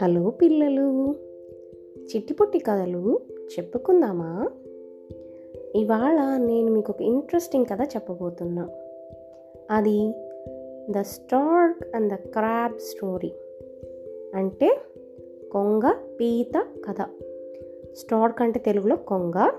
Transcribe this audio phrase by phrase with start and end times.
[0.00, 1.16] Hello పిల్లలు
[1.98, 3.20] చిట్టిపొట్టి కథలు
[3.58, 4.50] చెప్పుకుందామా?
[5.74, 8.70] ఇవాళ నేను మీకు ఒక ఇంట్రెస్టింగ్ కథ చెప్పబోతున్నా.
[9.70, 10.12] అది
[10.90, 13.32] the stork and the crab story
[14.34, 14.80] అంటే
[15.52, 17.06] కొంగ పీత కథ.
[17.92, 19.50] స్టార్క్ అంటే తెలుగులో కొంగ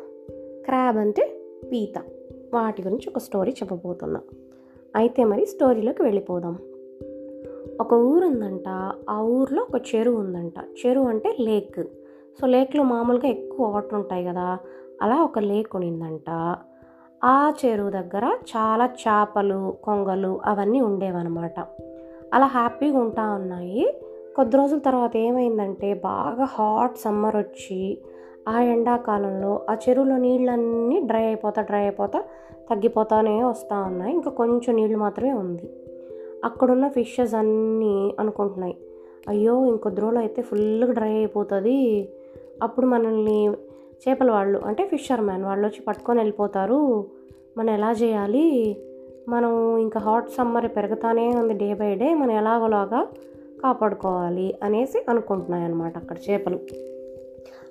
[0.66, 1.42] క్రాబ్ అంటే
[1.72, 2.04] పీత.
[2.54, 4.22] వాటి గురించి ఒక స్టోరీ చెప్పబోతున్నా.
[4.96, 6.58] అయితే మరి స్టోరీలోకి వెళ్ళిపోదాం.
[7.82, 10.54] ఒక ఊరు ఉందంట ఆ ఊర్లో ఒక చెరువు ఉందంట.
[10.60, 11.88] చెరువు అంటే లేక్.
[12.42, 14.58] సో లేక్లో మామూలుగా ఎక్కువ వాటర్ ఉంటాయి కదా.
[15.02, 16.30] అలా ఒక లేక్ ఉండిందంట
[17.24, 21.60] ఆ చెరువు దగ్గర చాలా చేపలు కొంగలు అవన్నీ ఉండేవన్నమాట.
[22.34, 24.02] అలా హ్యాపీగా ఉంటా ఉన్నాయి.
[24.36, 28.02] కొద్ది రోజుల తర్వాత ఏమైందంటే బాగా హాట్ సమ్మర్ వచ్చి
[28.48, 32.24] ఆ ఎండాకాలంలో ఆ చెరువులో నీళ్ళన్నీ డ్రై అయిపోతా డ్రై అయిపోతా
[32.70, 34.14] తగ్గిపోతానే వస్తూ ఉన్నాయి.
[34.14, 35.70] ఇంకా కొంచెం నీళ్ళు మాత్రమే ఉంది.
[36.46, 38.78] అక్కడున్న ఫిషెస్ అన్నీ అనుకుంటున్నాయి.
[39.28, 42.10] అయ్యో ఇంకో ద్రోలో అయితే ఫుల్గా డ్రై అయిపోతుంది.
[42.64, 43.48] అప్పుడు మనల్ని
[44.10, 47.06] చేపల వాళ్ళు అంటే ఫిషర్ మ్యాన్ వాళ్ళు వచ్చి పట్టుకొని వెళ్ళిపోతారు.
[47.58, 48.78] మనం ఎలా చేయాలి?
[49.30, 52.14] మనం ఇంకా హాట్ సమ్మర్ పెరుగుతానే ఉంది డే బై డే.
[52.14, 53.08] మనం ఎలాగోలాగా
[53.64, 56.60] కాపాడుకోవాలి అనేసి అనుకుంటున్నాయి అన్నమాట అక్కడ చేపలు.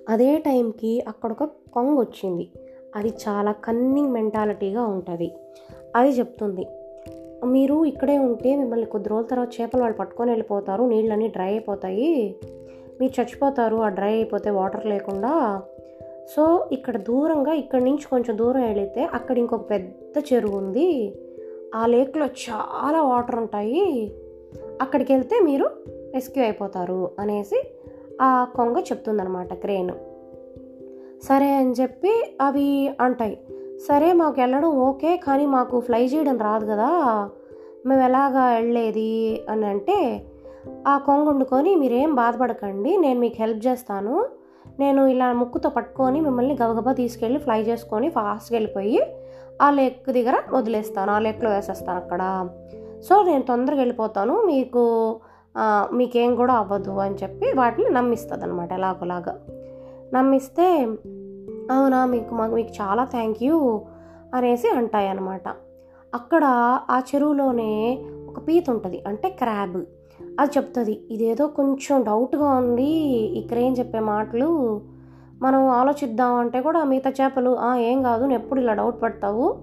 [0.08, 2.48] అదే టైంకి అక్కడ ఒక కొంగ వచ్చింది.
[2.96, 5.32] అది చాలా కన్నింగ్ మెంటాలిటీగా ఉంటుంది.
[5.96, 6.66] అది చెప్తుంది.
[7.44, 10.84] మీరు ఇక్కడే ఉంటే మిమ్మల్ని కొద్ది రోజుల తర్వాత చేపలు వాళ్ళు పట్టుకొని వెళ్ళిపోతారు.
[10.84, 12.36] నీళ్ళన్నీ డ్రై అయిపోతాయి.
[13.00, 13.76] మీరు చచ్చిపోతారు.
[13.76, 15.62] ఆ డ్రై అయిపోతే వాటర్ లేకుండా.
[16.36, 21.18] సో ఇక్కడ దూరంగా ఇక్కడ నుంచి కొంచెం దూరం వెళితే అక్కడ ఇంకొక పెద్ద చెరువు ఉంది.
[21.74, 24.12] ఆ లేక్లో చాలా వాటర్ ఉంటాయి.
[24.82, 25.70] అక్కడికి వెళ్తే మీరు
[26.14, 27.62] రెస్క్యూ అయిపోతారు అనేసి
[28.22, 29.90] ఆ కొంగ చెప్తుందనమాట క్రేన్.
[31.22, 33.38] సరే అని చెప్పి అవి అంటాయి.
[33.88, 37.28] సరే మాకు వెళ్ళడం ఓకే కానీ మాకు ఫ్లై చేయడం రాదు కదా
[37.86, 39.42] మేము ఎలాగా వెళ్ళేది?
[39.50, 40.26] అని అంటే
[40.88, 44.26] ఆ కొంగ వండుకొని మీరేం బాధపడకండి నేను మీకు హెల్ప్ చేస్తాను.
[44.78, 49.02] నేను ఇలా ముక్కుతో పట్టుకొని మిమ్మల్ని గబగబా తీసుకెళ్ళి ఫ్లై చేసుకొని ఫాస్ట్గా వెళ్ళిపోయి
[49.62, 52.48] ఆ లేక్ దగ్గర వదిలేస్తాను ఆ లేక్లో వేసేస్తాను అక్కడ.
[53.08, 55.16] సో నేను తొందరగా వెళ్ళిపోతాను మీకు
[55.92, 59.34] మీకేం కూడా అవ్వదు అని చెప్పి వాటిని నమ్మిస్తుంది అనమాట ఎలాగోలాగా.
[60.14, 60.88] నమ్మిస్తే
[61.70, 63.80] అవునా మీకు మాకు మీకు చాలా థ్యాంక్ యూ
[64.34, 65.48] అనేసి అంటాయి అనమాట
[66.14, 66.44] అక్కడ
[66.90, 69.78] ఆ చెరువులోనే ఒక పీత ఉంటుంది అంటే క్రాబ్.
[70.40, 72.90] అది చెప్తుంది ఇదేదో కొంచెం డౌట్గా ఉంది
[73.40, 74.80] ఇక్కడ ఏం చెప్పే మాటలు.
[75.42, 79.56] మనం ఆలోచిద్దాం అంటే కూడా మిగతా చేపలు ఏం కాదు నువ్వు ఎప్పుడు ఇలా డౌట్ పడతావు?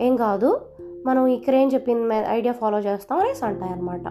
[0.00, 0.60] ఏం కాదు
[1.06, 4.06] మనం ఇక్కడ ఏం చెప్పిన ఐడియా ఫాలో చేస్తాం అనేసి అంటాయి అనమాట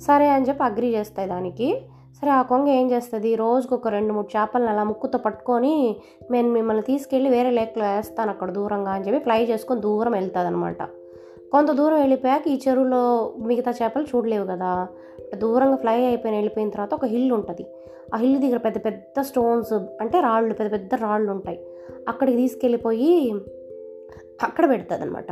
[0.00, 1.82] సరే అని చెప్పి అగ్రి చేస్తాయి దానికి.
[2.20, 3.34] సరే ఆ కొంగ ఏం చేస్తుంది?
[3.34, 5.96] రోజుకు ఒక రెండు మూడు చేపలను అలా ముక్కుతో పట్టుకొని
[6.30, 10.82] నేను మిమ్మల్ని తీసుకెళ్ళి వేరే లేక్లో వేస్తాను అక్కడ దూరంగా అని చెప్పి ఫ్లై చేసుకొని దూరం వెళ్తుంది అనమాట
[11.52, 14.88] కొంత దూరం వెళ్ళిపోయాక ఈ చెరువులో మిగతా చేపలు చూడలేవు కదా.
[15.34, 17.66] దూరంగా ఫ్లై అయిపోయిన వెళ్ళిపోయిన తర్వాత ఒక హిల్ ఉంటుంది.
[18.14, 21.60] ఆ హిల్ దగ్గర పెద్ద పెద్ద స్టోన్స్ అంటే రాళ్ళు పెద్ద పెద్ద రాళ్ళు ఉంటాయి.
[22.08, 23.34] అక్కడికి తీసుకెళ్ళిపోయి
[24.42, 25.30] అక్కడ పెడుతుంది అనమాట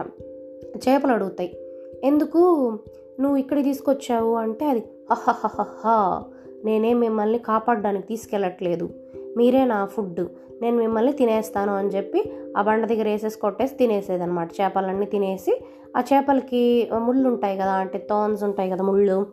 [0.88, 1.58] చేపలు అడుగుతాయి.
[2.04, 2.78] ఎందుకు?
[3.20, 6.24] నువ్వు ఇక్కడికి తీసుకొచ్చావు అంటే అది అహహహహా.
[6.64, 8.90] నేనేం మిమ్మల్ని కాపాడడానికి తీసుకెళ్ళట్లేదు.
[9.36, 10.26] మీరే నా ఫుడ్.
[10.62, 15.64] నేను మిమ్మల్ని తినేస్తాను అని చెప్పి ఆ బండ దగ్గర వేసేసి కొట్టేసి తినేసేది అనమాట చేపలన్నీ తినేసి
[15.96, 19.26] ఆ చేపలకి ముళ్ళు ఉంటాయి కదా అంటే థాన్స్ ఉంటాయి కదా ముళ్ళు.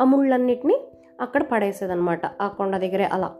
[0.00, 0.78] ఆ ముళ్ళన్నిటిని
[1.20, 3.32] అక్కడ పడేసేదనమాట ఆ కొండ దగ్గరే అలా.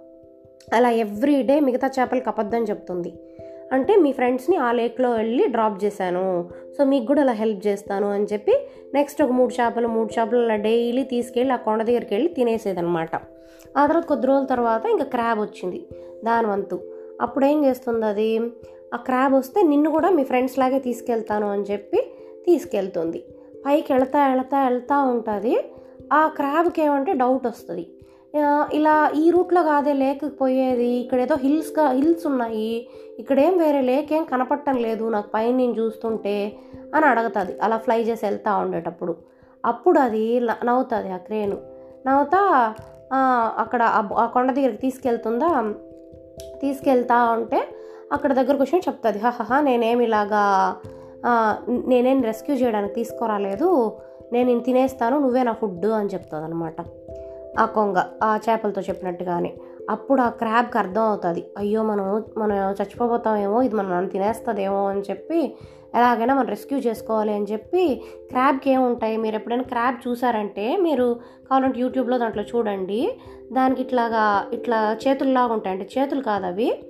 [0.73, 3.19] అలా ఎవ్రీ డే మిగతా చేపలకి అబద్ధం చెప్తుంది.
[3.75, 6.49] అంటే మీ ఫ్రెండ్స్ని ఆ లేక్లో వెళ్ళి డ్రాప్ చేశాను.
[6.79, 8.55] సో మీకు కూడా అలా హెల్ప్ చేస్తాను అని చెప్పి
[8.95, 13.17] నెక్స్ట్ ఒక మూడు చేపలు మూడు చేపలు అలా డైలీ తీసుకెళ్ళి ఆ కొండ దగ్గరికి వెళ్ళి తినేసేదనమాట
[13.77, 15.87] ఆ తర్వాత కొద్ది రోజుల తర్వాత ఇంకా క్రాబ్ వచ్చింది
[16.25, 16.81] దాని వంతు.
[17.21, 18.41] అప్పుడు ఏం చేస్తుంది అది?
[18.95, 21.99] ఆ క్రాబ్ వస్తే నిన్ను కూడా మీ ఫ్రెండ్స్ లాగే తీసుకెళ్తాను అని చెప్పి
[22.47, 23.25] తీసుకెళ్తుంది.
[23.67, 25.59] పైకి వెళ్తా వెళ్తా వెళ్తా ఉంటుంది.
[26.13, 27.87] ఆ క్రాబ్కి ఏమంటే డౌట్ వస్తుంది.
[28.79, 30.89] ఇలా ఈ రూట్లో కాదే లేక్కి పోయేది.
[31.03, 32.71] ఇక్కడ ఏదో హిల్స్గా హిల్స్ ఉన్నాయి.
[33.19, 35.05] ఇక్కడేం వేరే లేక్ ఏం కనపడటం లేదు.
[35.15, 36.35] నాకు పైన నేను చూస్తుంటే
[36.95, 37.53] అని అడుగుతుంది.
[37.63, 39.15] అలా ఫ్లై చేసి వెళ్తూ ఉండేటప్పుడు.
[39.71, 41.59] అప్పుడు అది నవ్వుతుంది ఆ క్రేను
[42.07, 42.41] నవ్వుతా
[43.63, 43.83] అక్కడ
[44.23, 45.51] ఆ కొండ దగ్గరికి తీసుకెళ్తుందా?
[46.63, 47.61] తీసుకెళ్తా ఉంటే
[48.13, 49.19] అక్కడ దగ్గరకు వచ్చి చెప్తుంది.
[49.19, 50.43] హహా నేనేమి ఇలాగా
[51.93, 53.69] నేనేం రెస్క్యూ చేయడానికి తీసుకురాలేదు.
[54.33, 55.17] నేను తినేస్తాను.
[55.25, 56.81] నువ్వే నా ఫుడ్ అని చెప్తుంది అనమాట
[57.59, 59.55] ఆ కొంగ ఆ చేపలతో చెప్పినట్టుగానే
[59.91, 61.45] అప్పుడు ఆ క్రాబ్కి అర్థం అవుతుంది.
[61.59, 65.57] అయ్యో మనం మనం చచ్చిపోతామేమో ఇది మనం తినేస్తుందేమో అని చెప్పి
[65.95, 69.17] ఎలాగైనా మనం రెస్క్యూ చేసుకోవాలి అని చెప్పి క్రాబ్కి ఏముంటాయి?
[69.17, 71.21] మీరు ఎప్పుడైనా క్రాబ్ చూసారంటే మీరు
[71.51, 73.19] కావాలంటే యూట్యూబ్లో దాంట్లో చూడండి.
[73.53, 75.77] దానికి ఇట్లాగా ఇట్లా చేతుల్లాగా ఉంటాయి.
[75.77, 76.85] అంటే చేతులు కాదు అవి.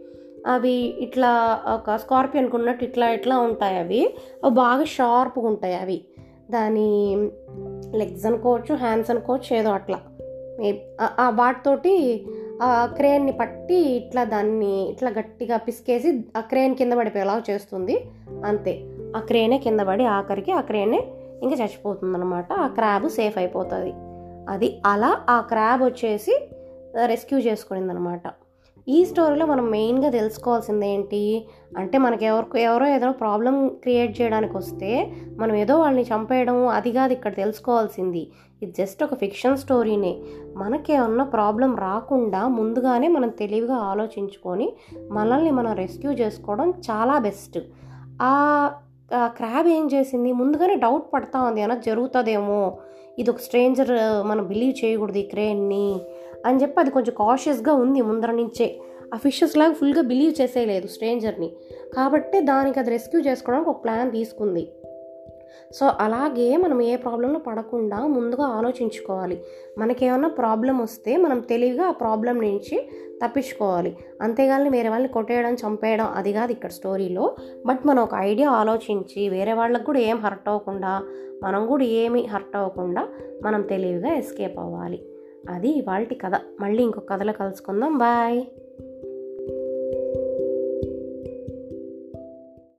[0.47, 4.15] అవి ఇట్లా ఒక స్కార్పియన్కి ఉన్నట్టు ఇట్లా ఇట్లా ఉంటాయి అవి.
[4.45, 6.05] అవి బాగా షార్ప్గా ఉంటాయి అవి.
[6.51, 7.17] దాని
[7.95, 10.01] లెగ్స్ అనుకోవచ్చు హ్యాండ్స్ అనుకోవచ్చు ఏదో అట్లా.
[10.61, 12.27] మే- ఆ- వాటితోటి
[12.63, 18.07] ఆ క్రేన్ని పట్టి ఇట్లా దాన్ని ఇట్లా గట్టిగా పిసికేసి ఆ క్రేన్ కింద పడిపోయేలా చేస్తుంది.
[18.45, 18.85] అంతే.
[19.17, 21.07] ఆ క్రేనే కింద పడి ఆఖరికి ఆ క్రేనే
[21.43, 23.93] ఇంకా చచ్చిపోతుంది అనమాట ఆ క్రాబ్ సేఫ్ అయిపోతుంది.
[24.49, 26.49] అది అలా ఆ క్రాబ్ వచ్చేసి
[27.07, 28.23] రెస్క్యూ చేసుకునింది అనమాట
[28.87, 31.21] ఈ స్టోరీలో మనం మెయిన్గా తెలుసుకోవాల్సింది ఏంటి?
[31.79, 34.91] అంటే మనకి ఎవరికి ఎవరో ఏదో ప్రాబ్లం క్రియేట్ చేయడానికి వస్తే
[35.39, 38.23] మనం ఏదో వాళ్ళని చంపేయడం అది కాదు ఇక్కడ తెలుసుకోవాల్సింది.
[38.63, 40.13] ఇది జస్ట్ ఒక ఫిక్షన్ స్టోరీనే.
[40.57, 44.69] మనకేమన్నా ప్రాబ్లం రాకుండా ముందుగానే మనం తెలివిగా ఆలోచించుకొని
[45.11, 47.59] మనల్ని మనం రెస్క్యూ చేసుకోవడం చాలా బెస్ట్.
[48.23, 48.33] ఆ
[49.39, 50.33] క్రాబ్ ఏం చేసింది?
[50.33, 51.63] ముందుగానే డౌట్ పడతా ఉంది.
[51.63, 52.61] అన్న జరుగుతుందేమో?
[53.19, 53.93] ఇది ఒక స్ట్రేంజర్
[54.27, 55.87] మనం బిలీవ్ చేయకూడదు ఈ క్రేన్ని.
[56.45, 58.81] అని చెప్పి అది కొంచెం కాషియస్గా ఉంది ముందర నుంచే.
[59.15, 61.53] ఆ ఫిషెస్ లాగా ఫుల్గా బిలీవ్ చేసేయలేదు స్ట్రేంజర్ని
[61.97, 64.73] కాబట్టి దానికి అది రెస్క్యూ చేసుకోవడానికి ఒక ప్లాన్ తీసుకుంది.
[65.75, 69.43] సో అలాగే మనం ఏ ప్రాబ్లంలో పడకుండా ముందుగా ఆలోచించుకోవాలి.
[69.79, 72.89] మనకేమన్నా ప్రాబ్లం వస్తే మనం తెలివిగా ఆ ప్రాబ్లం నుంచి
[73.25, 73.97] తప్పించుకోవాలి.
[74.21, 77.37] అంతేగాని వేరే వాళ్ళని కొట్టేయడం చంపేయడం అది కాదు ఇక్కడ స్టోరీలో
[77.67, 81.03] బట్ మనం ఒక ఐడియా ఆలోచించి వేరే వాళ్ళకు కూడా ఏం హర్ట్ అవ్వకుండా
[81.43, 83.09] మనం కూడా ఏమీ హర్ట్ అవ్వకుండా
[83.43, 85.03] మనం తెలివిగా ఎస్కేప్ అవ్వాలి.
[85.49, 86.41] అది వాళ్ళ కథ.
[86.61, 87.99] మళ్ళీ ఇంకొక కథలో కలుసుకుందాం.
[87.99, 88.45] బాయ్.